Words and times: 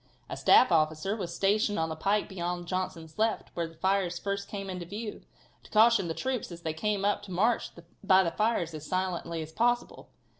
A 0.31 0.35
staff 0.35 0.71
officer 0.71 1.15
was 1.15 1.31
stationed 1.35 1.77
on 1.77 1.89
the 1.89 1.95
pike 1.95 2.27
beyond 2.27 2.67
Johnson's 2.67 3.19
left, 3.19 3.51
where 3.53 3.67
the 3.67 3.75
fires 3.75 4.17
first 4.17 4.47
came 4.47 4.67
into 4.67 4.83
view, 4.83 5.21
to 5.61 5.69
caution 5.69 6.07
the 6.07 6.15
troops 6.15 6.51
as 6.51 6.63
they 6.63 6.73
came 6.73 7.05
up 7.05 7.21
to 7.21 7.31
march 7.31 7.69
by 8.03 8.23
the 8.23 8.31
fires 8.31 8.73
as 8.73 8.83
silently 8.87 9.43
as 9.43 9.51
possible. 9.51 10.09